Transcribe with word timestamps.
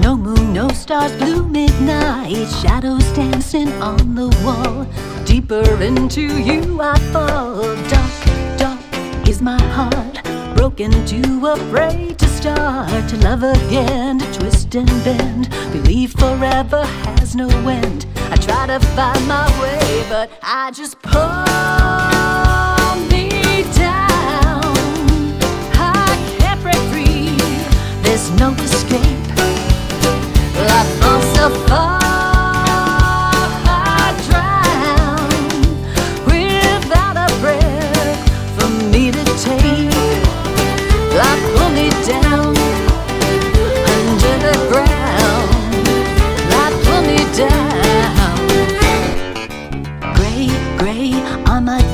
No 0.00 0.16
moon, 0.16 0.52
no 0.52 0.68
stars, 0.68 1.14
blue 1.16 1.46
midnight, 1.46 2.48
shadows 2.62 3.04
dancing 3.12 3.68
on 3.82 4.14
the 4.14 4.28
wall. 4.44 4.86
Deeper 5.24 5.82
into 5.82 6.22
you 6.38 6.80
I 6.80 6.98
fall. 7.12 7.62
Dark, 7.88 8.58
dark 8.58 9.28
is 9.28 9.42
my 9.42 9.60
heart, 9.72 10.22
broken, 10.56 10.92
too 11.04 11.46
afraid 11.46 12.18
to 12.18 12.26
start. 12.28 13.08
To 13.10 13.16
love 13.18 13.42
again, 13.42 14.18
to 14.18 14.32
twist 14.38 14.74
and 14.74 14.88
bend. 15.04 15.50
Believe 15.72 16.12
forever 16.12 16.84
has 16.84 17.34
no 17.34 17.48
end. 17.68 18.06
I 18.30 18.36
try 18.36 18.66
to 18.66 18.80
find 18.96 19.26
my 19.26 19.46
way, 19.60 20.06
but 20.08 20.30
I 20.42 20.70
just 20.70 21.00
pull. 21.02 22.07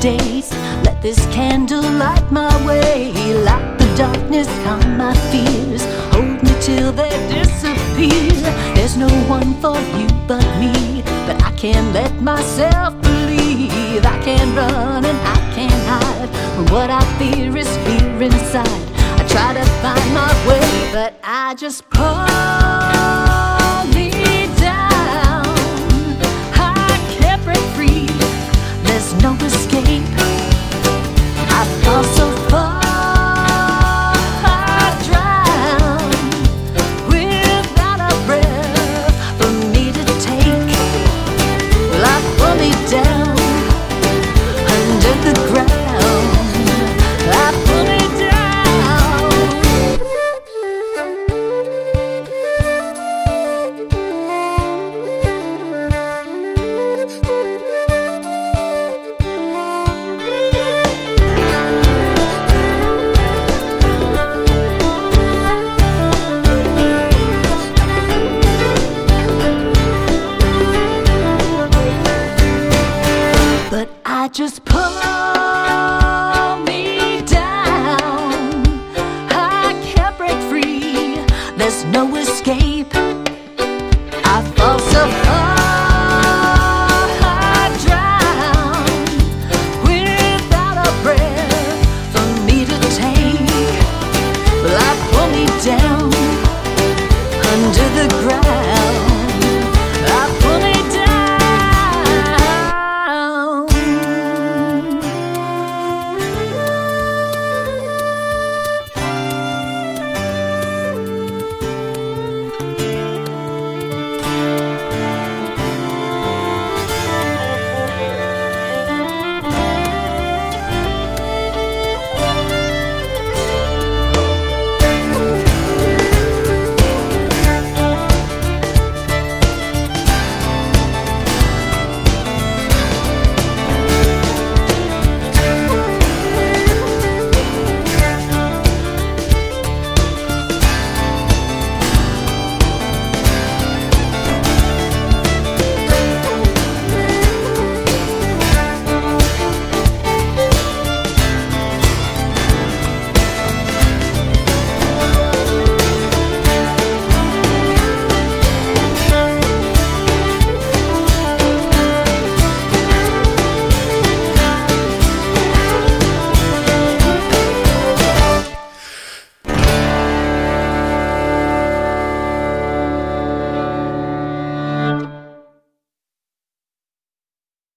Days. 0.05 0.51
Let 0.85 1.01
this 1.01 1.25
candle 1.33 1.81
light 1.81 2.31
my 2.31 2.53
way. 2.63 3.34
Can't 11.71 11.93
let 11.95 12.21
myself 12.21 12.93
believe. 13.01 14.05
I 14.05 14.21
can't 14.23 14.55
run 14.55 15.03
and 15.03 15.17
I 15.35 15.37
can't 15.55 15.83
hide. 15.89 16.29
When 16.57 16.71
what 16.71 16.89
I 16.91 17.01
fear 17.17 17.57
is 17.57 17.75
here 17.87 18.21
inside. 18.21 18.85
I 19.19 19.25
try 19.27 19.51
to 19.55 19.65
find 19.81 20.13
my 20.13 20.31
way, 20.47 20.91
but 20.93 21.19
I 21.23 21.55
just 21.55 21.89
pull 21.89 23.24
just 74.35 74.65
pull 74.65 74.81
me 76.65 77.21
down. 77.21 78.65
I 79.29 79.81
can't 79.81 80.17
break 80.17 80.37
free, 80.49 81.15
there's 81.55 81.85
no 81.85 82.13
escape. 82.17 83.04